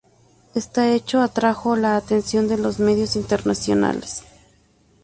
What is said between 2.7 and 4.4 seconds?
medios internacionales.